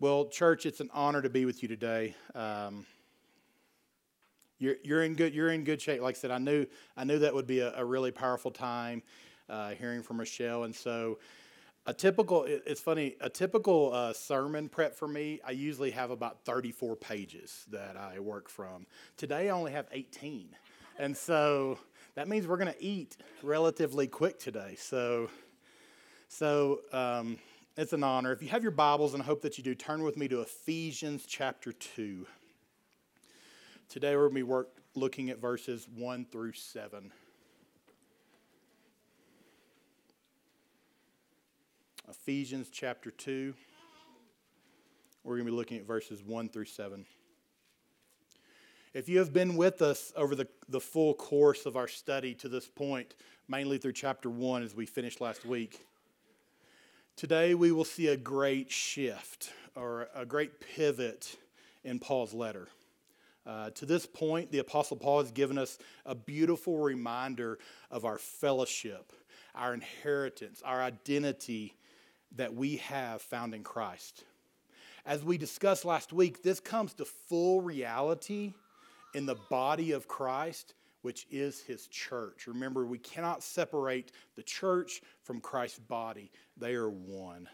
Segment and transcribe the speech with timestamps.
[0.00, 2.14] Well, church, it's an honor to be with you today.
[2.34, 2.86] Um,
[4.58, 6.00] you're, you're in good you're in good shape.
[6.00, 6.64] Like I said, I knew
[6.96, 9.02] I knew that would be a, a really powerful time,
[9.50, 11.18] uh, hearing from Rochelle, and so
[11.84, 15.38] a typical it's funny a typical uh, sermon prep for me.
[15.46, 18.86] I usually have about 34 pages that I work from.
[19.18, 20.48] Today I only have 18,
[20.98, 21.78] and so
[22.14, 24.76] that means we're going to eat relatively quick today.
[24.78, 25.28] So
[26.26, 26.80] so.
[26.90, 27.36] Um,
[27.76, 28.32] it's an honor.
[28.32, 30.40] If you have your Bibles, and I hope that you do, turn with me to
[30.40, 32.26] Ephesians chapter 2.
[33.88, 37.12] Today we're going to be looking at verses 1 through 7.
[42.08, 43.54] Ephesians chapter 2.
[45.22, 47.06] We're going to be looking at verses 1 through 7.
[48.92, 52.48] If you have been with us over the, the full course of our study to
[52.48, 53.14] this point,
[53.46, 55.80] mainly through chapter 1 as we finished last week,
[57.20, 61.36] Today, we will see a great shift or a great pivot
[61.84, 62.68] in Paul's letter.
[63.44, 67.58] Uh, to this point, the Apostle Paul has given us a beautiful reminder
[67.90, 69.12] of our fellowship,
[69.54, 71.76] our inheritance, our identity
[72.36, 74.24] that we have found in Christ.
[75.04, 78.54] As we discussed last week, this comes to full reality
[79.12, 82.46] in the body of Christ which is his church.
[82.46, 87.48] Remember, we cannot separate the church from Christ's body, they are one.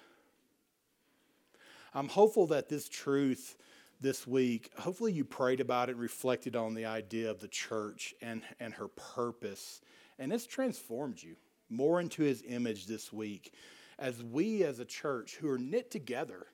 [1.94, 3.56] I'm hopeful that this truth
[4.00, 8.42] this week, hopefully you prayed about it reflected on the idea of the church and,
[8.60, 9.80] and her purpose,
[10.18, 11.36] and it's transformed you
[11.68, 13.52] more into his image this week
[13.98, 16.46] as we as a church who are knit together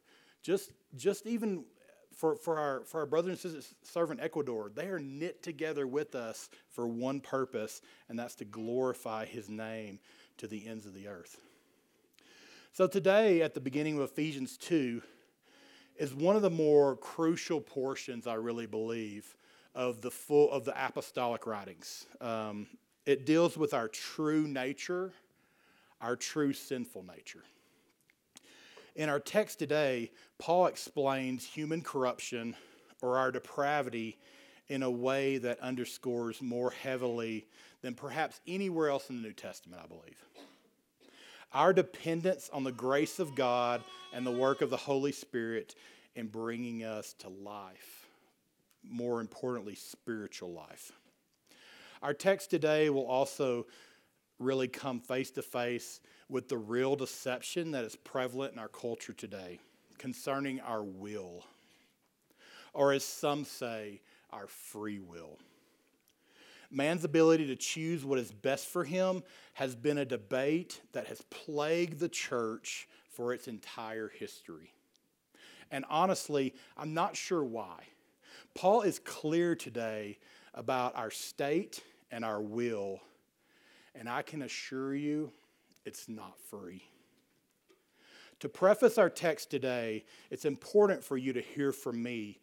[0.43, 1.65] just just even
[2.15, 6.15] for, for, our, for our brothers and sisters serving Ecuador, they are knit together with
[6.15, 9.99] us for one purpose, and that's to glorify his name
[10.39, 11.39] to the ends of the earth.
[12.73, 15.03] So, today, at the beginning of Ephesians 2,
[15.97, 19.37] is one of the more crucial portions, I really believe,
[19.75, 22.07] of the full of the apostolic writings.
[22.21, 22.67] Um,
[23.05, 25.13] it deals with our true nature,
[26.01, 27.42] our true sinful nature.
[28.95, 32.55] In our text today, Paul explains human corruption
[33.01, 34.19] or our depravity
[34.69, 37.47] in a way that underscores more heavily
[37.80, 40.23] than perhaps anywhere else in the New Testament, I believe.
[41.55, 43.83] Our dependence on the grace of God
[44.13, 45.74] and the work of the Holy Spirit
[46.14, 48.07] in bringing us to life,
[48.83, 50.92] more importantly, spiritual life.
[52.03, 53.67] Our text today will also
[54.39, 56.01] really come face to face
[56.33, 59.61] with the real deception that is prevalent in our culture today
[59.98, 61.45] concerning our will,
[62.73, 64.01] or as some say,
[64.31, 65.39] our free will.
[66.71, 69.23] Man's ability to choose what is best for him
[69.53, 74.73] has been a debate that has plagued the church for its entire history.
[75.71, 77.81] And honestly, I'm not sure why.
[78.55, 80.19] Paul is clear today
[80.55, 83.03] about our state and our will
[83.95, 85.33] and I can assure you,
[85.85, 86.83] it's not free.
[88.41, 92.41] To preface our text today, it's important for you to hear from me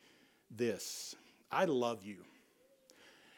[0.50, 1.16] this
[1.52, 2.18] I love you.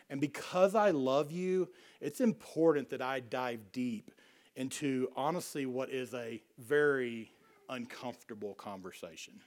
[0.09, 1.69] And because I love you,
[2.01, 4.11] it's important that I dive deep
[4.55, 7.31] into honestly what is a very
[7.69, 9.39] uncomfortable conversation.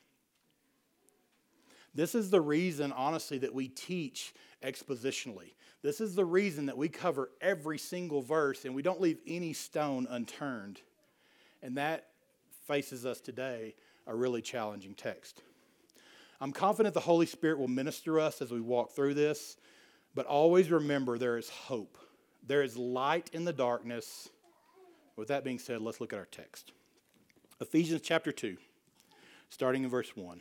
[1.94, 5.55] This is the reason, honestly, that we teach expositionally.
[5.82, 9.53] This is the reason that we cover every single verse and we don't leave any
[9.53, 10.81] stone unturned.
[11.62, 12.06] And that
[12.66, 13.75] faces us today
[14.06, 15.43] a really challenging text.
[16.41, 19.56] I'm confident the Holy Spirit will minister us as we walk through this,
[20.15, 21.97] but always remember there is hope.
[22.47, 24.28] There is light in the darkness.
[25.16, 26.72] With that being said, let's look at our text.
[27.61, 28.56] Ephesians chapter 2,
[29.49, 30.41] starting in verse 1.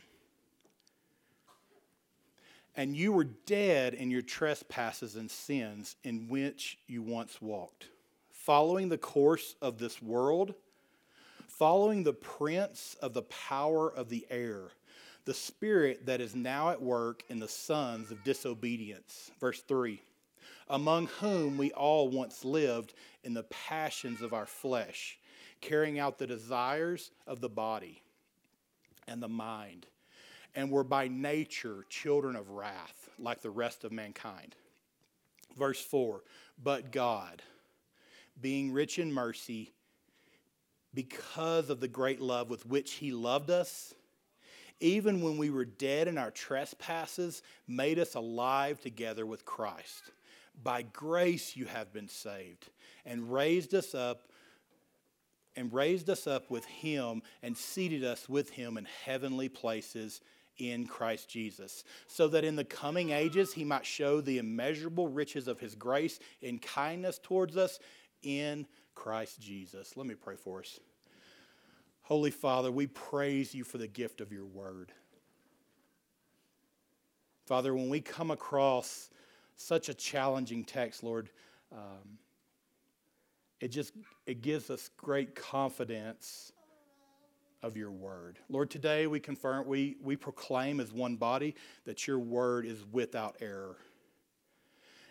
[2.76, 7.86] And you were dead in your trespasses and sins in which you once walked,
[8.32, 10.54] following the course of this world,
[11.46, 14.72] following the prince of the power of the air,
[15.24, 19.30] the spirit that is now at work in the sons of disobedience.
[19.38, 20.02] Verse 3
[20.68, 25.18] Among whom we all once lived in the passions of our flesh,
[25.60, 28.02] carrying out the desires of the body
[29.06, 29.86] and the mind
[30.54, 34.54] and were by nature children of wrath, like the rest of mankind.
[35.56, 36.22] Verse 4
[36.62, 37.42] But God,
[38.40, 39.72] being rich in mercy,
[40.92, 43.94] because of the great love with which He loved us,
[44.80, 50.10] even when we were dead in our trespasses, made us alive together with Christ.
[50.62, 52.68] By grace you have been saved,
[53.04, 54.22] and raised us up
[55.56, 60.20] and raised us up with him and seated us with him in heavenly places
[60.58, 65.48] in Christ Jesus, so that in the coming ages he might show the immeasurable riches
[65.48, 67.78] of his grace and kindness towards us
[68.22, 69.96] in Christ Jesus.
[69.96, 70.78] Let me pray for us.
[72.02, 74.92] Holy Father, we praise you for the gift of your word.
[77.46, 79.10] Father, when we come across
[79.56, 81.30] such a challenging text, Lord,
[81.72, 82.18] um,
[83.60, 83.92] it just
[84.26, 86.52] it gives us great confidence
[87.64, 88.38] of your word.
[88.50, 91.54] Lord, today we confirm, we, we proclaim as one body
[91.86, 93.76] that your word is without error.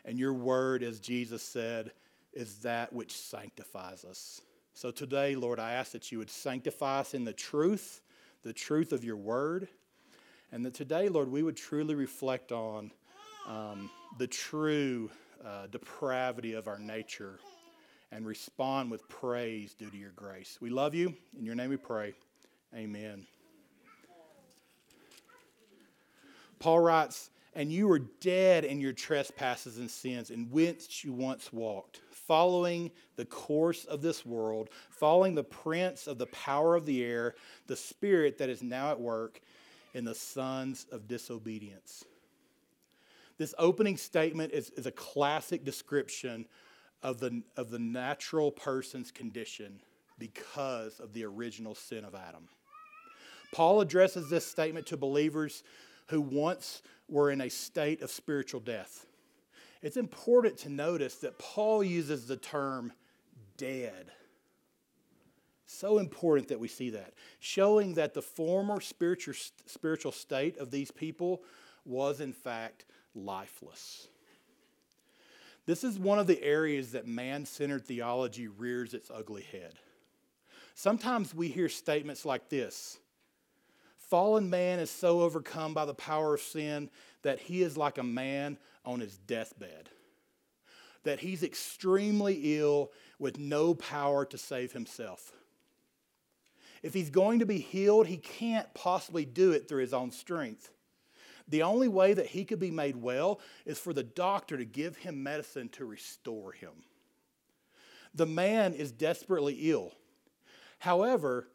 [0.05, 1.91] And your word, as Jesus said,
[2.31, 4.39] is that which sanctifies us.
[4.75, 8.01] So today, Lord, I ask that you would sanctify us in the truth,
[8.44, 9.67] the truth of your word.
[10.51, 12.91] And that today, Lord, we would truly reflect on
[13.47, 13.89] um,
[14.19, 15.09] the true
[15.44, 17.39] uh, depravity of our nature
[18.11, 20.59] and respond with praise due to your grace.
[20.61, 21.15] We love you.
[21.38, 22.13] In your name we pray.
[22.75, 23.25] Amen.
[26.60, 31.52] Paul writes, And you were dead in your trespasses and sins, in which you once
[31.52, 37.04] walked, following the course of this world, following the prince of the power of the
[37.04, 37.36] air,
[37.68, 39.42] the spirit that is now at work
[39.94, 42.06] in the sons of disobedience.
[43.38, 46.46] This opening statement is, is a classic description
[47.02, 49.81] of the, of the natural person's condition
[50.18, 52.48] because of the original sin of Adam.
[53.53, 55.63] Paul addresses this statement to believers
[56.07, 59.05] who once were in a state of spiritual death.
[59.81, 62.91] It's important to notice that Paul uses the term
[63.57, 64.11] dead.
[65.65, 69.35] So important that we see that, showing that the former spiritual,
[69.65, 71.41] spiritual state of these people
[71.85, 72.85] was, in fact,
[73.15, 74.07] lifeless.
[75.65, 79.75] This is one of the areas that man centered theology rears its ugly head.
[80.75, 83.00] Sometimes we hear statements like this
[84.09, 86.89] Fallen man is so overcome by the power of sin
[87.23, 89.89] that he is like a man on his deathbed,
[91.03, 95.31] that he's extremely ill with no power to save himself.
[96.83, 100.69] If he's going to be healed, he can't possibly do it through his own strength.
[101.47, 104.97] The only way that he could be made well is for the doctor to give
[104.97, 106.83] him medicine to restore him.
[108.13, 109.94] The man is desperately ill.
[110.79, 111.47] However,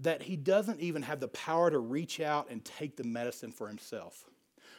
[0.00, 3.68] that he doesn't even have the power to reach out and take the medicine for
[3.68, 4.24] himself.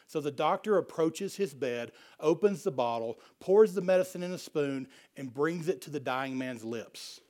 [0.06, 4.88] So the doctor approaches his bed, opens the bottle, pours the medicine in a spoon,
[5.16, 7.20] and brings it to the dying man's lips.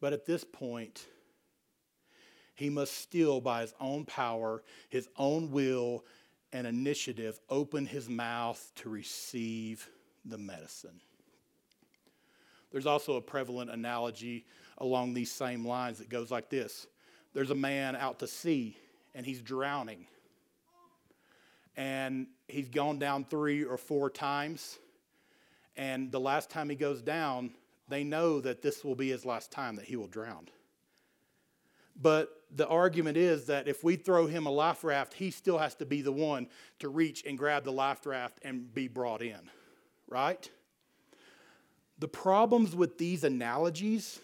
[0.00, 1.06] But at this point,
[2.54, 6.04] he must still, by his own power, his own will,
[6.52, 9.88] and initiative, open his mouth to receive
[10.26, 11.00] the medicine.
[12.70, 14.44] There's also a prevalent analogy
[14.80, 16.86] along these same lines that goes like this
[17.34, 18.76] There's a man out to sea
[19.14, 20.06] and he's drowning.
[21.76, 24.78] And he's gone down three or four times.
[25.76, 27.52] And the last time he goes down,
[27.88, 30.48] they know that this will be his last time that he will drown.
[32.00, 35.74] But the argument is that if we throw him a life raft, he still has
[35.76, 36.48] to be the one
[36.80, 39.50] to reach and grab the life raft and be brought in,
[40.08, 40.50] right?
[41.98, 44.18] The problems with these analogies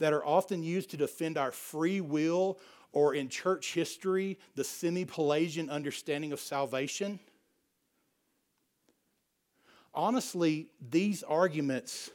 [0.00, 2.58] that are often used to defend our free will
[2.92, 7.20] or in church history, the semi Pelagian understanding of salvation.
[9.94, 12.10] Honestly, these arguments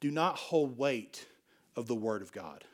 [0.00, 1.26] do not hold weight
[1.74, 2.64] of the Word of God.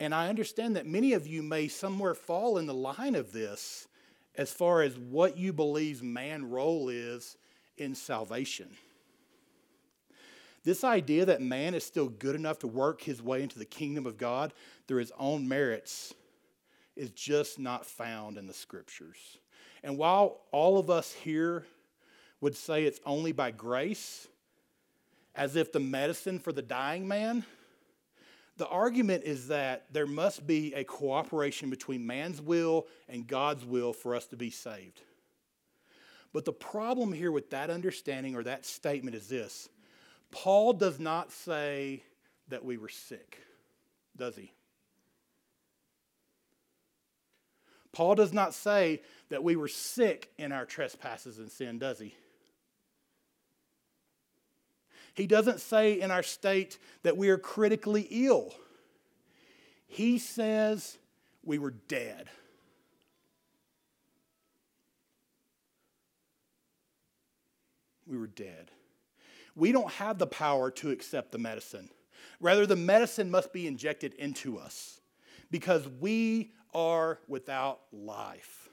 [0.00, 3.88] And I understand that many of you may somewhere fall in the line of this
[4.36, 7.36] as far as what you believe man's role is
[7.76, 8.68] in salvation.
[10.64, 14.06] This idea that man is still good enough to work his way into the kingdom
[14.06, 14.52] of God
[14.86, 16.14] through his own merits
[16.96, 19.38] is just not found in the scriptures.
[19.82, 21.64] And while all of us here
[22.40, 24.26] would say it's only by grace,
[25.34, 27.44] as if the medicine for the dying man,
[28.56, 33.92] the argument is that there must be a cooperation between man's will and God's will
[33.92, 35.00] for us to be saved.
[36.32, 39.68] But the problem here with that understanding or that statement is this
[40.30, 42.02] Paul does not say
[42.48, 43.38] that we were sick,
[44.16, 44.52] does he?
[47.92, 52.14] Paul does not say that we were sick in our trespasses and sin, does he?
[55.14, 58.54] He doesn't say in our state that we are critically ill.
[59.88, 60.96] He says
[61.42, 62.28] we were dead.
[68.06, 68.70] We were dead.
[69.58, 71.90] We don't have the power to accept the medicine.
[72.40, 75.00] Rather, the medicine must be injected into us
[75.50, 78.68] because we are without life.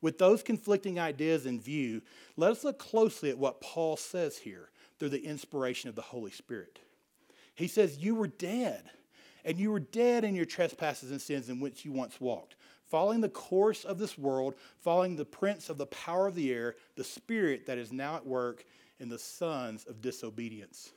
[0.00, 2.02] With those conflicting ideas in view,
[2.36, 6.30] let us look closely at what Paul says here through the inspiration of the Holy
[6.30, 6.80] Spirit.
[7.54, 8.90] He says, You were dead,
[9.44, 13.20] and you were dead in your trespasses and sins in which you once walked, following
[13.20, 17.04] the course of this world, following the prince of the power of the air, the
[17.04, 18.64] spirit that is now at work
[18.98, 20.92] in the sons of disobedience.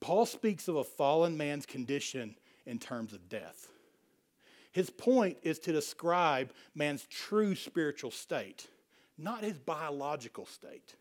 [0.00, 3.68] Paul speaks of a fallen man's condition in terms of death.
[4.72, 8.68] His point is to describe man's true spiritual state,
[9.18, 10.94] not his biological state.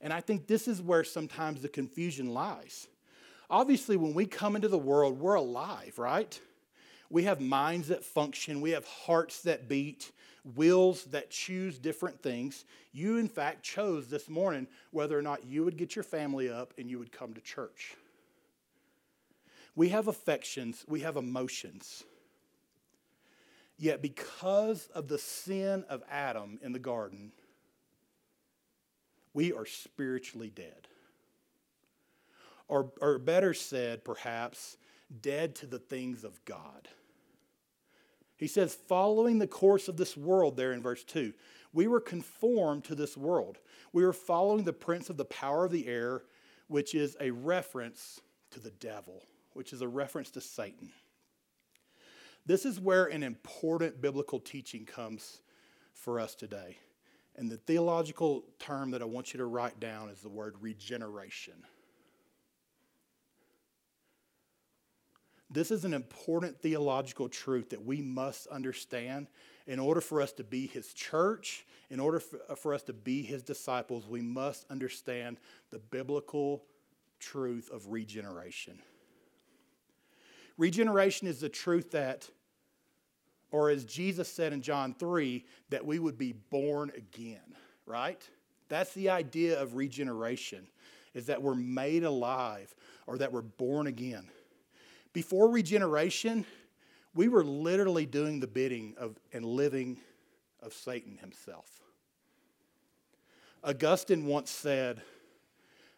[0.00, 2.86] And I think this is where sometimes the confusion lies.
[3.48, 6.40] Obviously, when we come into the world, we're alive, right?
[7.10, 10.12] We have minds that function, we have hearts that beat,
[10.44, 12.64] wills that choose different things.
[12.92, 16.72] You, in fact, chose this morning whether or not you would get your family up
[16.78, 17.96] and you would come to church.
[19.74, 22.04] We have affections, we have emotions.
[23.76, 27.32] Yet, because of the sin of Adam in the garden,
[29.32, 30.86] we are spiritually dead.
[32.68, 34.76] Or, or better said, perhaps,
[35.22, 36.88] dead to the things of God.
[38.40, 41.34] He says, following the course of this world, there in verse 2,
[41.74, 43.58] we were conformed to this world.
[43.92, 46.22] We were following the prince of the power of the air,
[46.66, 48.18] which is a reference
[48.52, 50.90] to the devil, which is a reference to Satan.
[52.46, 55.42] This is where an important biblical teaching comes
[55.92, 56.78] for us today.
[57.36, 61.62] And the theological term that I want you to write down is the word regeneration.
[65.50, 69.26] This is an important theological truth that we must understand
[69.66, 73.22] in order for us to be his church, in order uh, for us to be
[73.22, 75.38] his disciples, we must understand
[75.70, 76.64] the biblical
[77.18, 78.78] truth of regeneration.
[80.56, 82.28] Regeneration is the truth that,
[83.50, 88.22] or as Jesus said in John 3, that we would be born again, right?
[88.68, 90.68] That's the idea of regeneration,
[91.12, 92.72] is that we're made alive
[93.06, 94.28] or that we're born again.
[95.12, 96.44] Before regeneration,
[97.14, 99.98] we were literally doing the bidding of and living
[100.62, 101.80] of Satan himself.
[103.62, 105.02] Augustine once said,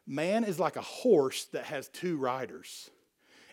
[0.07, 2.91] Man is like a horse that has two riders.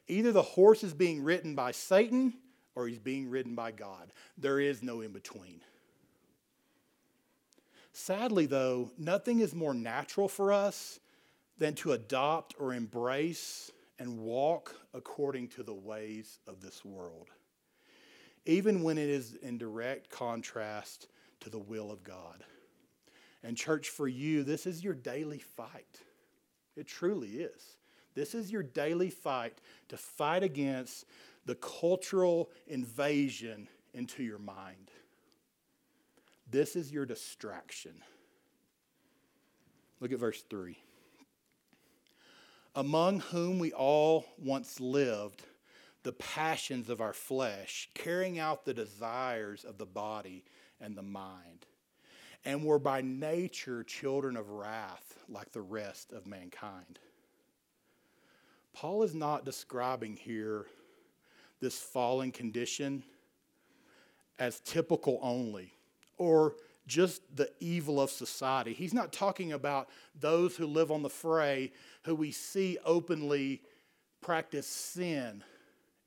[0.07, 2.33] Either the horse is being ridden by Satan
[2.73, 4.11] or he's being ridden by God.
[4.37, 5.61] There is no in between.
[7.91, 10.99] Sadly, though, nothing is more natural for us
[11.57, 17.27] than to adopt or embrace and walk according to the ways of this world,
[18.45, 21.07] even when it is in direct contrast
[21.41, 22.43] to the will of God.
[23.43, 26.01] And, church, for you, this is your daily fight.
[26.75, 27.77] It truly is.
[28.15, 31.05] This is your daily fight to fight against
[31.45, 34.91] the cultural invasion into your mind.
[36.49, 37.93] This is your distraction.
[39.99, 40.77] Look at verse 3
[42.79, 45.43] among whom we all once lived,
[46.03, 50.45] the passions of our flesh, carrying out the desires of the body
[50.79, 51.65] and the mind,
[52.45, 56.99] and were by nature children of wrath like the rest of mankind.
[58.71, 60.65] Paul is not describing here
[61.59, 63.03] this fallen condition
[64.39, 65.73] as typical only
[66.17, 66.55] or
[66.87, 68.73] just the evil of society.
[68.73, 71.71] He's not talking about those who live on the fray,
[72.03, 73.61] who we see openly
[74.21, 75.43] practice sin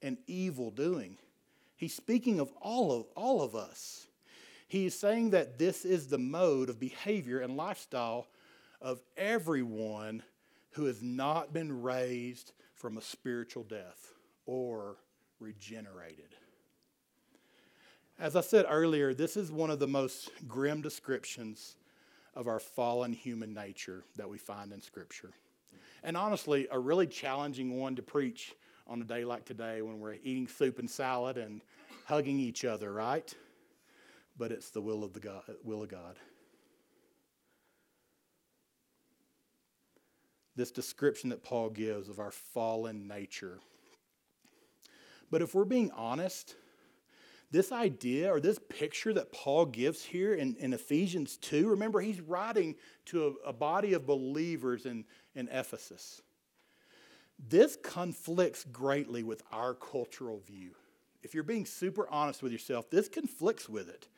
[0.03, 1.17] and evil doing.
[1.77, 4.07] He's speaking of all of, all of us.
[4.69, 8.29] He's saying that this is the mode of behavior and lifestyle
[8.81, 10.23] of everyone
[10.71, 14.13] who has not been raised from a spiritual death
[14.47, 14.97] or
[15.39, 16.35] regenerated.
[18.19, 21.77] As I said earlier, this is one of the most grim descriptions
[22.35, 25.31] of our fallen human nature that we find in Scripture.
[26.03, 28.55] And honestly, a really challenging one to preach
[28.87, 31.63] on a day like today when we're eating soup and salad and
[32.07, 33.33] hugging each other, right?
[34.37, 36.17] But it's the will of the God, will of God.
[40.55, 43.61] This description that Paul gives of our fallen nature.
[45.31, 46.57] But if we're being honest,
[47.53, 52.21] this idea or this picture that Paul gives here in, in Ephesians 2, remember, he's
[52.21, 52.75] writing
[53.07, 55.05] to a, a body of believers in,
[55.35, 56.23] in Ephesus.
[57.39, 60.71] This conflicts greatly with our cultural view.
[61.23, 64.09] If you're being super honest with yourself, this conflicts with it.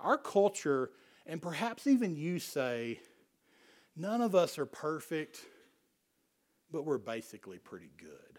[0.00, 0.90] Our culture,
[1.26, 3.00] and perhaps even you say,
[3.96, 5.40] None of us are perfect,
[6.70, 8.29] but we're basically pretty good.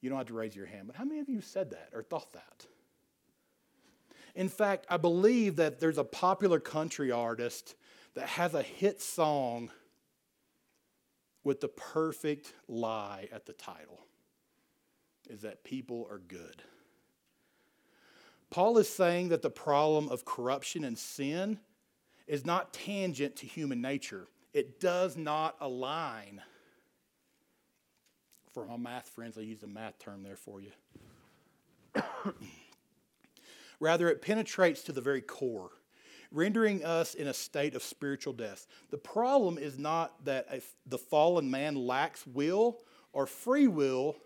[0.00, 2.02] You don't have to raise your hand, but how many of you said that or
[2.02, 2.66] thought that?
[4.34, 7.74] In fact, I believe that there's a popular country artist
[8.14, 9.70] that has a hit song
[11.44, 14.00] with the perfect lie at the title
[15.28, 16.62] is that people are good.
[18.50, 21.60] Paul is saying that the problem of corruption and sin
[22.26, 24.26] is not tangent to human nature.
[24.52, 26.42] It does not align.
[28.52, 30.72] For my math friends, I use a math term there for you.
[33.80, 35.70] Rather, it penetrates to the very core,
[36.32, 38.66] rendering us in a state of spiritual death.
[38.90, 40.48] The problem is not that
[40.86, 42.78] the fallen man lacks will
[43.12, 44.16] or free will,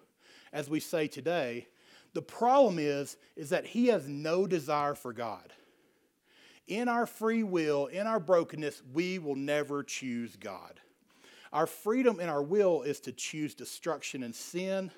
[0.52, 1.68] as we say today.
[2.14, 5.52] The problem is, is that he has no desire for God.
[6.66, 10.80] In our free will, in our brokenness, we will never choose God.
[11.54, 14.90] Our freedom in our will is to choose destruction and sin.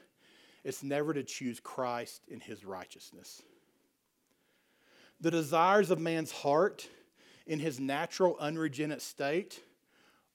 [0.65, 3.43] It's never to choose Christ in his righteousness.
[5.21, 6.89] The desires of man's heart
[7.47, 9.61] in his natural unregenerate state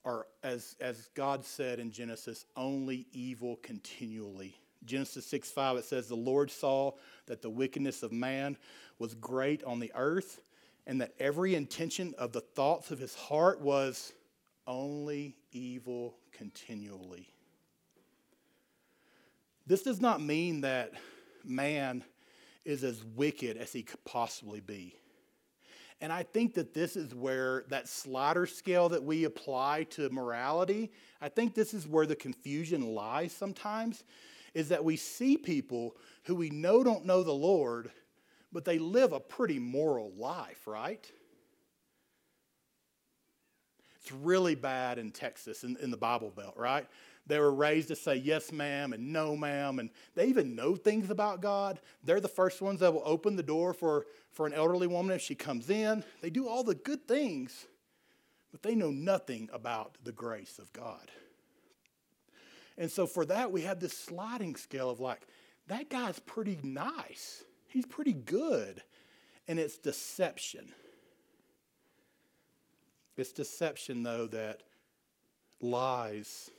[0.06, 4.56] are, as, as God said in Genesis, only evil continually.
[4.86, 6.92] Genesis 6 5, it says, The Lord saw
[7.26, 8.58] that the wickedness of man
[9.00, 10.42] was great on the earth,
[10.86, 14.14] and that every intention of the thoughts of his heart was
[14.72, 17.28] only evil continually.
[19.68, 20.94] This does not mean that
[21.44, 22.04] man
[22.64, 24.96] is as wicked as he could possibly be.
[26.00, 30.92] And I think that this is where that slider scale that we apply to morality,
[31.22, 34.04] I think this is where the confusion lies sometimes,
[34.54, 37.92] is that we see people who we know don't know the Lord,
[38.52, 41.12] but they live a pretty moral life, right?
[44.02, 46.88] It's really bad in Texas, in, in the Bible Belt, right?
[47.28, 51.12] They were raised to say yes, ma'am, and no, ma'am, and they even know things
[51.12, 51.80] about God.
[52.04, 55.22] They're the first ones that will open the door for, for an elderly woman if
[55.22, 56.04] she comes in.
[56.22, 57.68] They do all the good things,
[58.52, 61.12] but they know nothing about the grace of God.
[62.78, 65.28] And so for that, we have this sliding scale of like,
[65.68, 67.44] that guy's pretty nice.
[67.68, 68.82] He's pretty good.
[69.48, 70.74] And it's deception.
[73.22, 74.62] It's deception, though, that
[75.62, 76.50] lies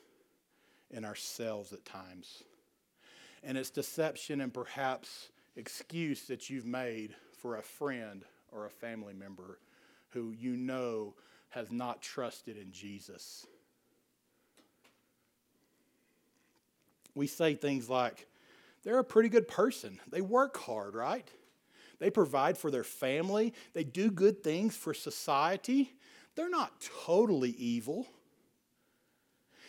[0.93, 2.45] in ourselves at times.
[3.43, 9.13] And it's deception and perhaps excuse that you've made for a friend or a family
[9.13, 9.59] member
[10.11, 11.15] who you know
[11.49, 13.45] has not trusted in Jesus.
[17.17, 18.29] We say things like,
[18.85, 19.99] they're a pretty good person.
[20.13, 21.29] They work hard, right?
[21.99, 23.53] They provide for their family.
[23.75, 25.97] They do good things for society.
[26.35, 26.73] They're not
[27.05, 28.07] totally evil.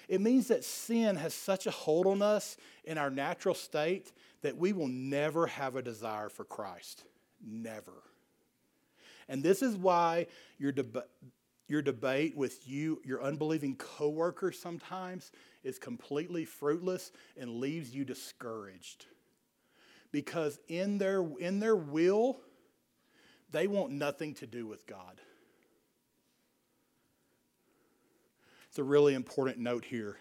[0.08, 4.58] It means that sin has such a hold on us in our natural state that
[4.58, 7.04] we will never have a desire for Christ.
[7.46, 8.04] Never.
[9.30, 11.06] And this is why your, deb-
[11.68, 15.32] your debate with you, your unbelieving coworker sometimes
[15.64, 19.06] is completely fruitless and leaves you discouraged.
[20.12, 22.40] Because in their, in their will,
[23.52, 25.22] they want nothing to do with God.
[28.78, 30.18] A really important note here.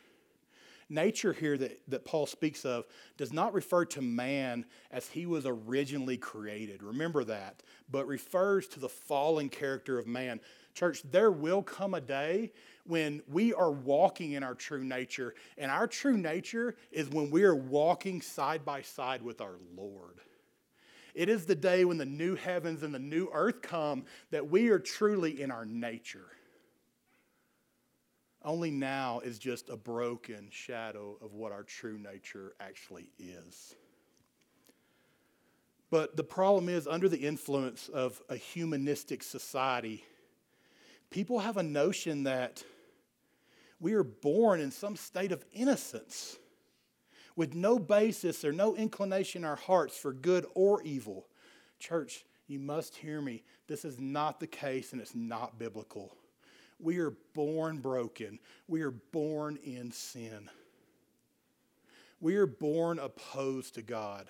[0.90, 2.84] Nature here that, that Paul speaks of
[3.16, 6.82] does not refer to man as he was originally created.
[6.82, 7.62] Remember that.
[7.90, 10.38] But refers to the fallen character of man.
[10.74, 12.52] Church, there will come a day
[12.84, 15.34] when we are walking in our true nature.
[15.56, 20.20] And our true nature is when we are walking side by side with our Lord.
[21.14, 24.68] It is the day when the new heavens and the new earth come that we
[24.68, 26.26] are truly in our nature.
[28.44, 33.76] Only now is just a broken shadow of what our true nature actually is.
[35.90, 40.04] But the problem is, under the influence of a humanistic society,
[41.10, 42.64] people have a notion that
[43.78, 46.38] we are born in some state of innocence
[47.36, 51.26] with no basis or no inclination in our hearts for good or evil.
[51.78, 53.42] Church, you must hear me.
[53.66, 56.16] This is not the case and it's not biblical.
[56.82, 58.40] We are born broken.
[58.66, 60.50] We are born in sin.
[62.20, 64.26] We are born opposed to God.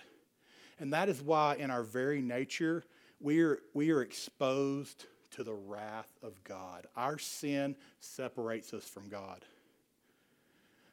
[0.78, 2.84] And that is why, in our very nature,
[3.20, 6.86] we are, we are exposed to the wrath of God.
[6.94, 9.44] Our sin separates us from God.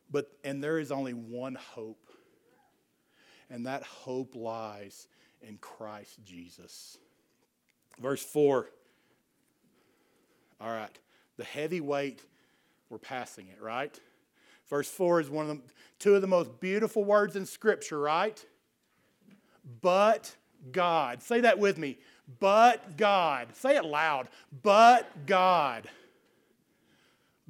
[0.09, 2.07] But, and there is only one hope,
[3.49, 5.07] and that hope lies
[5.41, 6.97] in Christ Jesus.
[7.99, 8.69] Verse 4
[10.61, 10.97] All right.
[11.39, 12.21] The heavy weight,
[12.89, 13.97] we're passing it, right?
[14.69, 15.63] Verse 4 is one of the
[15.97, 18.45] two of the most beautiful words in Scripture, right?
[19.81, 20.35] But
[20.73, 21.23] God.
[21.23, 21.97] Say that with me.
[22.41, 23.55] But God.
[23.55, 24.27] Say it loud.
[24.63, 25.89] But God.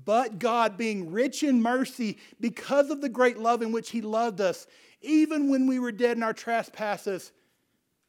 [0.05, 4.39] But God, being rich in mercy because of the great love in which He loved
[4.39, 4.67] us,
[5.01, 7.31] even when we were dead in our trespasses,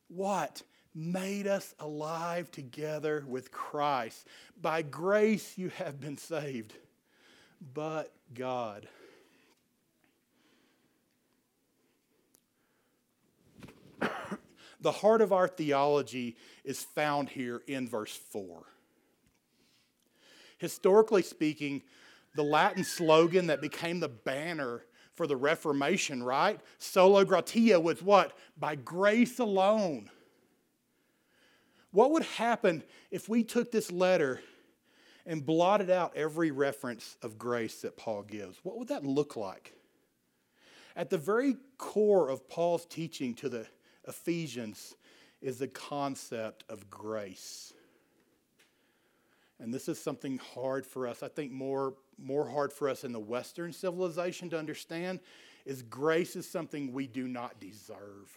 [0.08, 0.62] what?
[0.94, 4.26] Made us alive together with Christ.
[4.60, 6.74] By grace you have been saved.
[7.74, 8.88] But God.
[14.80, 18.64] the heart of our theology is found here in verse 4.
[20.58, 21.82] Historically speaking,
[22.34, 26.60] the Latin slogan that became the banner for the Reformation, right?
[26.78, 28.36] Sola gratia was what?
[28.58, 30.10] By grace alone.
[31.92, 34.40] What would happen if we took this letter
[35.26, 38.58] and blotted out every reference of grace that Paul gives?
[38.62, 39.74] What would that look like?
[40.96, 43.66] At the very core of Paul's teaching to the
[44.06, 44.94] Ephesians
[45.40, 47.72] is the concept of grace.
[49.58, 53.12] And this is something hard for us, I think more, more hard for us in
[53.12, 55.20] the Western civilization to understand,
[55.66, 58.30] is grace is something we do not deserve.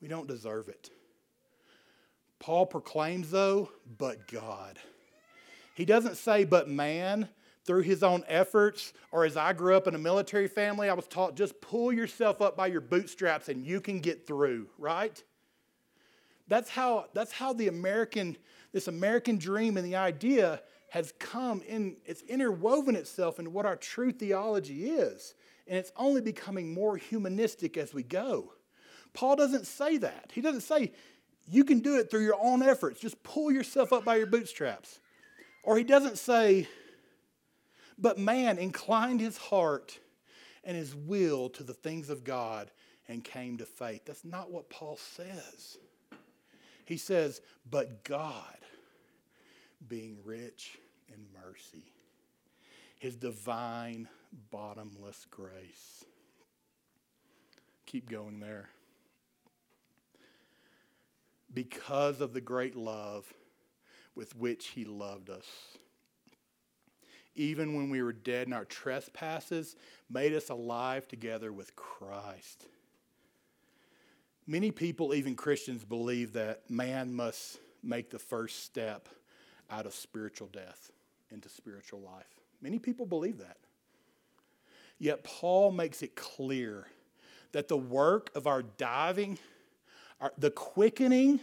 [0.00, 0.90] We don't deserve it.
[2.44, 4.78] Paul proclaims, though, but God.
[5.74, 7.30] He doesn't say, but man,
[7.64, 11.06] through his own efforts, or as I grew up in a military family, I was
[11.06, 15.24] taught just pull yourself up by your bootstraps and you can get through, right?
[16.46, 18.36] That's how, that's how the American,
[18.74, 23.76] this American dream and the idea has come in, it's interwoven itself into what our
[23.76, 25.34] true theology is.
[25.66, 28.52] And it's only becoming more humanistic as we go.
[29.14, 30.32] Paul doesn't say that.
[30.34, 30.92] He doesn't say,
[31.46, 33.00] you can do it through your own efforts.
[33.00, 35.00] Just pull yourself up by your bootstraps.
[35.62, 36.68] Or he doesn't say,
[37.98, 39.98] but man inclined his heart
[40.64, 42.70] and his will to the things of God
[43.08, 44.02] and came to faith.
[44.06, 45.78] That's not what Paul says.
[46.84, 48.58] He says, but God,
[49.88, 50.78] being rich
[51.08, 51.92] in mercy,
[52.98, 54.08] his divine,
[54.50, 56.04] bottomless grace.
[57.86, 58.68] Keep going there.
[61.54, 63.32] Because of the great love
[64.14, 65.46] with which he loved us
[67.36, 69.76] even when we were dead in our trespasses,
[70.10, 72.66] made us alive together with Christ.
[74.46, 79.08] Many people, even Christians, believe that man must make the first step
[79.70, 80.90] out of spiritual death
[81.30, 82.40] into spiritual life.
[82.60, 83.56] Many people believe that.
[84.98, 86.86] Yet Paul makes it clear
[87.52, 89.38] that the work of our diving,
[90.38, 91.40] the quickening,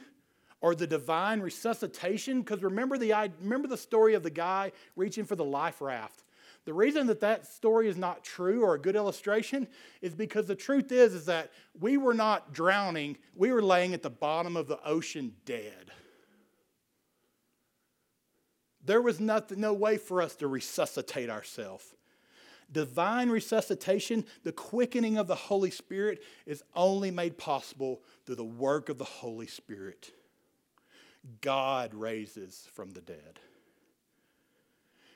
[0.62, 2.42] or the divine resuscitation.
[2.42, 6.24] Because remember the, remember the story of the guy reaching for the life raft.
[6.66, 9.68] The reason that that story is not true or a good illustration
[10.02, 14.04] is because the truth is, is that we were not drowning, we were laying at
[14.04, 15.92] the bottom of the ocean dead.
[18.86, 21.96] There was nothing, no way for us to resuscitate ourselves.
[22.72, 28.90] Divine resuscitation, the quickening of the Holy Spirit, is only made possible through the work
[28.90, 30.12] of the Holy Spirit.
[31.42, 33.40] God raises from the dead.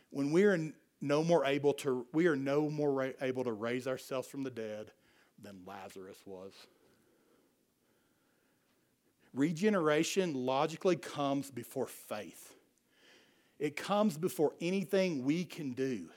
[0.10, 4.28] When we are no more able to, we are no more able to raise ourselves
[4.28, 4.92] from the dead
[5.42, 6.54] than Lazarus was.
[9.34, 12.54] Regeneration logically comes before faith.
[13.60, 16.10] It comes before anything we can do.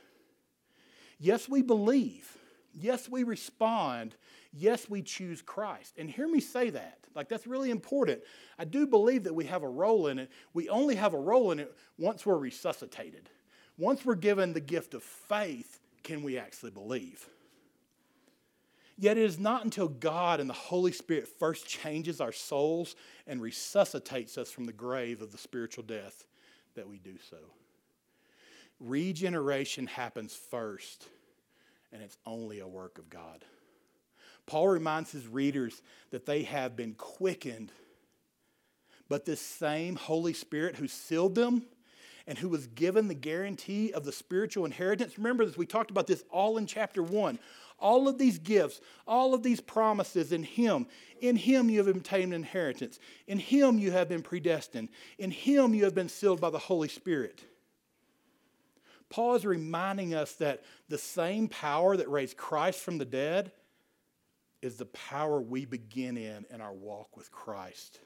[1.18, 2.36] Yes, we believe.
[2.74, 4.14] Yes, we respond.
[4.52, 5.94] Yes, we choose Christ.
[5.98, 6.98] And hear me say that.
[7.14, 8.20] Like, that's really important.
[8.58, 10.30] I do believe that we have a role in it.
[10.54, 13.28] We only have a role in it once we're resuscitated.
[13.76, 17.28] Once we're given the gift of faith, can we actually believe?
[18.96, 22.96] Yet it is not until God and the Holy Spirit first changes our souls
[23.28, 26.24] and resuscitates us from the grave of the spiritual death
[26.74, 27.36] that we do so.
[28.80, 31.08] Regeneration happens first,
[31.92, 33.44] and it's only a work of God.
[34.46, 37.72] Paul reminds his readers that they have been quickened,
[39.08, 41.66] but this same Holy Spirit who sealed them
[42.26, 45.18] and who was given the guarantee of the spiritual inheritance.
[45.18, 47.38] Remember this, we talked about this all in chapter one.
[47.80, 50.86] All of these gifts, all of these promises in Him.
[51.20, 52.98] In Him you have obtained inheritance.
[53.26, 54.88] In Him you have been predestined.
[55.18, 57.44] In Him you have been sealed by the Holy Spirit.
[59.10, 63.52] Paul is reminding us that the same power that raised Christ from the dead
[64.60, 68.00] is the power we begin in in our walk with Christ.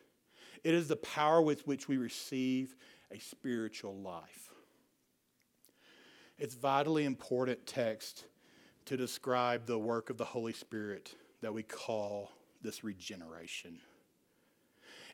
[0.62, 2.76] It is the power with which we receive
[3.10, 4.50] a spiritual life.
[6.38, 8.24] It's vitally important text
[8.86, 12.30] to describe the work of the Holy Spirit that we call
[12.62, 13.78] this regeneration.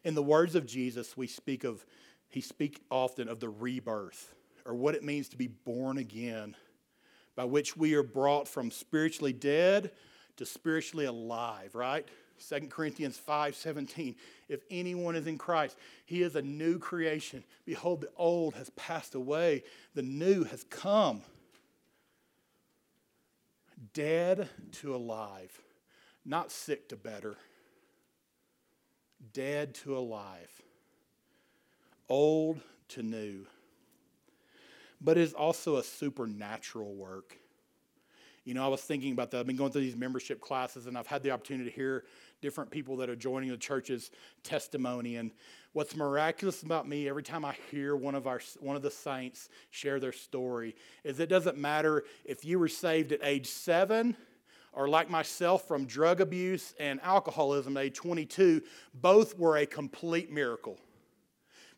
[0.05, 1.85] In the words of Jesus, we speak of
[2.31, 4.35] he speak often of the rebirth
[4.69, 6.55] or what it means to be born again,
[7.35, 9.91] by which we are brought from spiritually dead
[10.37, 12.07] to spiritually alive, right?
[12.49, 14.15] 2 Corinthians 5:17
[14.49, 15.77] If anyone is in Christ
[16.07, 17.43] he is a new creation.
[17.65, 19.65] Behold the old has passed away.
[19.95, 21.23] The new has come.
[23.93, 25.61] Dead to alive
[26.29, 27.37] not sick to better.
[29.33, 30.63] Dead to alive.
[32.09, 33.47] Old to new
[35.01, 37.37] but it is also a supernatural work
[38.49, 39.41] you know, I was thinking about that.
[39.41, 42.05] I've been going through these membership classes, and I've had the opportunity to hear
[42.41, 44.11] different people that are joining the church's
[44.43, 45.17] testimony.
[45.17, 45.33] And
[45.75, 49.51] what's miraculous about me every time I hear one of our one of the saints
[49.69, 54.17] share their story is it doesn't matter if you were saved at age seven
[54.73, 58.63] or like myself from drug abuse and alcoholism at age 22,
[58.95, 60.79] both were a complete miracle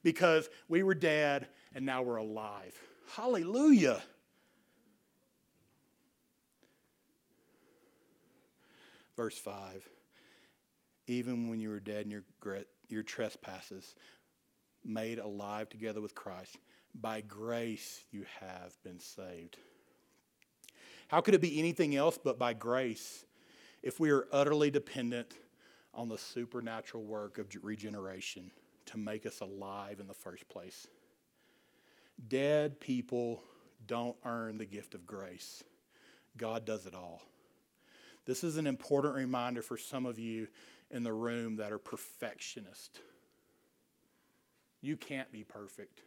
[0.04, 2.80] because we were dead and now we're alive.
[3.16, 4.02] Hallelujah.
[9.16, 9.88] Verse 5
[11.06, 12.24] Even when you were dead in your,
[12.88, 13.94] your trespasses,
[14.84, 16.56] made alive together with Christ,
[16.94, 19.56] by grace you have been saved.
[21.08, 23.24] How could it be anything else but by grace
[23.82, 25.34] if we are utterly dependent
[25.92, 28.52] on the supernatural work of regeneration
[28.86, 30.86] to make us alive in the first place?
[32.30, 33.42] Dead people
[33.86, 35.64] don't earn the gift of grace,
[36.38, 37.20] God does it all.
[38.24, 40.46] This is an important reminder for some of you
[40.90, 43.00] in the room that are perfectionists.
[44.80, 46.02] You can't be perfect.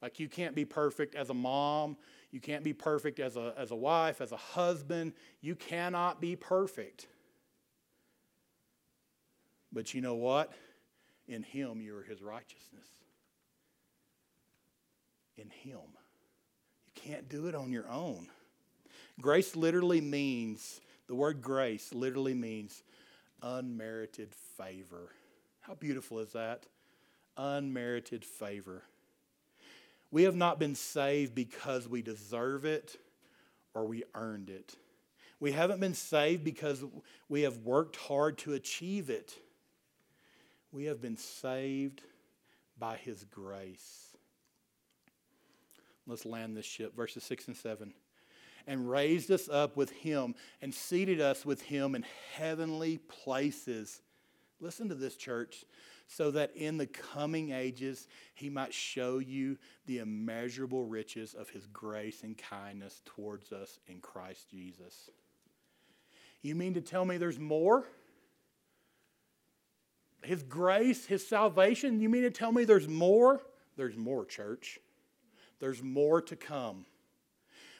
[0.00, 1.96] Like, you can't be perfect as a mom.
[2.30, 5.12] You can't be perfect as a, as a wife, as a husband.
[5.40, 7.06] You cannot be perfect.
[9.72, 10.52] But you know what?
[11.26, 12.86] In Him, you are His righteousness.
[15.42, 15.80] In Him.
[16.86, 18.28] You can't do it on your own.
[19.20, 22.82] Grace literally means, the word grace literally means
[23.42, 25.10] unmerited favor.
[25.60, 26.66] How beautiful is that?
[27.36, 28.84] Unmerited favor.
[30.12, 32.96] We have not been saved because we deserve it
[33.74, 34.76] or we earned it.
[35.40, 36.84] We haven't been saved because
[37.28, 39.34] we have worked hard to achieve it.
[40.70, 42.02] We have been saved
[42.78, 44.11] by His grace.
[46.06, 46.96] Let's land this ship.
[46.96, 47.92] Verses 6 and 7
[48.66, 54.00] and raised us up with him and seated us with him in heavenly places.
[54.60, 55.64] Listen to this, church.
[56.06, 61.66] So that in the coming ages he might show you the immeasurable riches of his
[61.68, 65.10] grace and kindness towards us in Christ Jesus.
[66.42, 67.86] You mean to tell me there's more?
[70.22, 73.40] His grace, his salvation, you mean to tell me there's more?
[73.76, 74.78] There's more, church.
[75.62, 76.86] There's more to come.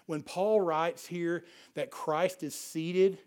[0.07, 1.43] When Paul writes here
[1.75, 3.19] that Christ is seated,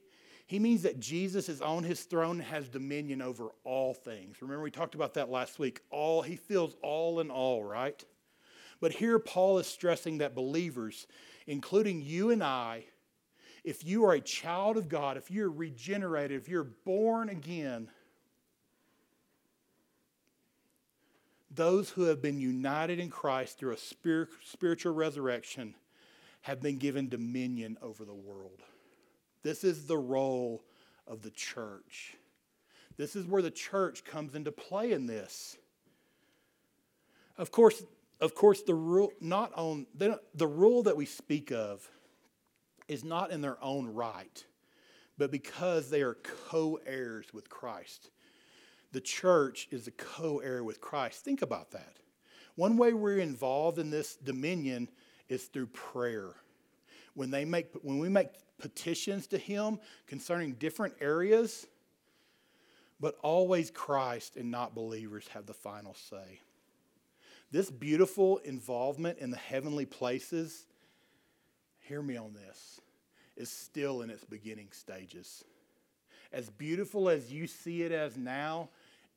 [0.48, 4.38] he means that Jesus is on his throne and has dominion over all things.
[4.42, 5.82] Remember, we talked about that last week.
[5.90, 8.02] All he feels all in all, right?
[8.80, 11.06] But here Paul is stressing that believers,
[11.48, 12.86] including you and I,
[13.66, 17.90] if you are a child of God, if you're regenerated, if you're born again,
[21.56, 23.78] those who have been united in Christ through a
[24.44, 25.76] spiritual resurrection
[26.42, 28.62] have been given dominion over the world.
[29.42, 30.64] This is the role
[31.08, 32.16] of the church.
[32.98, 35.58] This is where the church comes into play in this.
[37.38, 37.84] Of course,
[38.22, 41.88] of course, the rule not on the rule that we speak of
[42.88, 44.46] is not in their own right,
[45.18, 46.16] but because they are
[46.50, 48.10] co-heirs with Christ.
[48.92, 51.24] The church is a co-heir with Christ.
[51.24, 51.94] Think about that.
[52.56, 54.90] One way we're involved in this dominion
[55.28, 56.30] is through prayer.
[57.14, 61.68] When, they make, when we make petitions to Him concerning different areas,
[63.00, 66.40] but always Christ and not believers have the final say.
[67.52, 70.66] This beautiful involvement in the heavenly places,
[71.80, 72.82] hear me on this,
[73.36, 75.44] is still in its beginning stages.
[76.36, 78.68] As beautiful as you see it as now,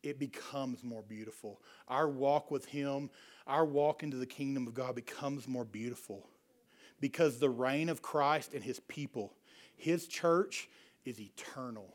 [0.04, 1.60] it becomes more beautiful.
[1.88, 3.10] Our walk with Him,
[3.44, 6.28] our walk into the kingdom of God becomes more beautiful
[7.00, 9.32] because the reign of Christ and His people,
[9.74, 10.68] His church,
[11.04, 11.92] is eternal.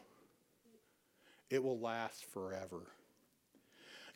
[1.49, 2.81] It will last forever.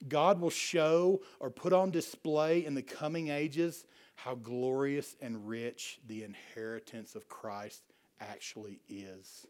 [0.10, 6.02] God will show or put on display in the coming ages how glorious and rich
[6.06, 7.84] the inheritance of Christ
[8.20, 9.48] actually is.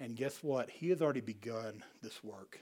[0.00, 0.70] And guess what?
[0.70, 2.60] He has already begun this work.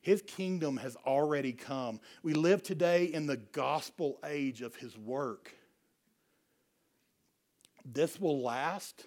[0.00, 2.00] His kingdom has already come.
[2.22, 5.52] We live today in the gospel age of his work.
[7.84, 9.04] This will last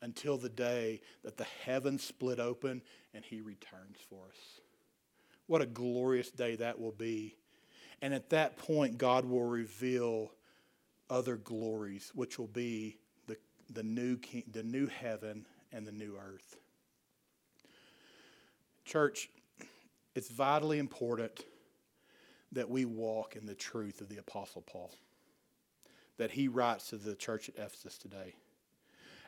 [0.00, 2.82] until the day that the heavens split open
[3.14, 4.60] and he returns for us.
[5.46, 7.36] What a glorious day that will be.
[8.00, 10.32] And at that point, God will reveal
[11.08, 13.36] other glories, which will be the,
[13.72, 16.56] the, new, king, the new heaven and the new earth.
[18.84, 19.30] Church,
[20.14, 21.44] it's vitally important
[22.52, 24.92] that we walk in the truth of the Apostle Paul
[26.18, 28.34] that he writes to the church at Ephesus today.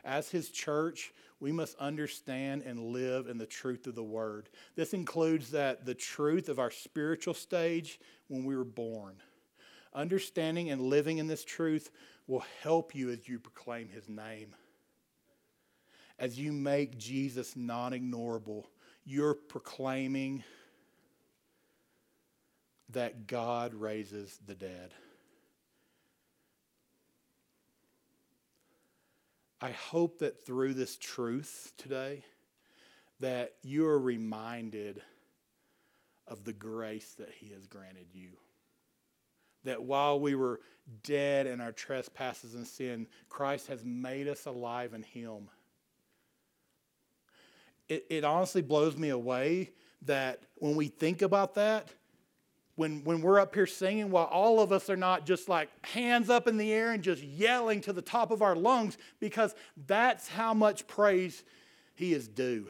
[0.03, 4.49] As his church, we must understand and live in the truth of the word.
[4.75, 9.15] This includes that the truth of our spiritual stage when we were born.
[9.93, 11.89] Understanding and living in this truth
[12.27, 14.55] will help you as you proclaim his name.
[16.17, 18.65] As you make Jesus non ignorable,
[19.03, 20.43] you're proclaiming
[22.89, 24.93] that God raises the dead.
[29.61, 32.23] I hope that through this truth today
[33.19, 35.01] that you are reminded
[36.27, 38.29] of the grace that he has granted you.
[39.63, 40.59] That while we were
[41.03, 45.49] dead in our trespasses and sin, Christ has made us alive in him.
[47.87, 49.71] It, it honestly blows me away
[50.03, 51.89] that when we think about that,
[52.75, 56.29] when, when we're up here singing, while all of us are not just like hands
[56.29, 59.55] up in the air and just yelling to the top of our lungs, because
[59.87, 61.43] that's how much praise
[61.95, 62.67] He is due.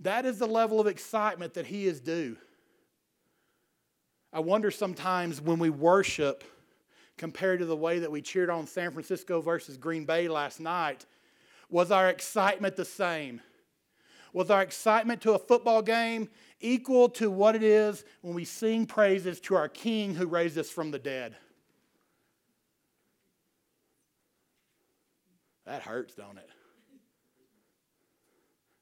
[0.00, 2.36] That is the level of excitement that He is due.
[4.32, 6.42] I wonder sometimes when we worship,
[7.16, 11.06] compared to the way that we cheered on San Francisco versus Green Bay last night,
[11.70, 13.40] was our excitement the same?
[14.34, 16.28] Was our excitement to a football game
[16.60, 20.68] equal to what it is when we sing praises to our King who raised us
[20.68, 21.36] from the dead?
[25.66, 26.50] That hurts, don't it?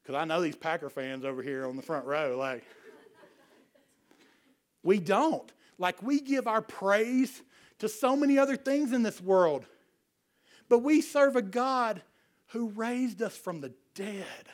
[0.02, 2.64] Because I know these Packer fans over here on the front row, like,
[4.82, 5.52] we don't.
[5.78, 7.42] Like, we give our praise
[7.80, 9.66] to so many other things in this world.
[10.70, 12.00] But we serve a God
[12.48, 14.48] who raised us from the dead.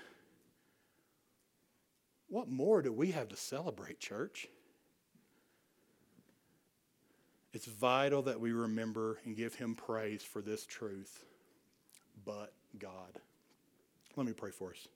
[2.28, 4.48] What more do we have to celebrate, church?
[7.52, 11.24] It's vital that we remember and give him praise for this truth.
[12.24, 13.20] But God.
[14.16, 14.88] Let me pray for us.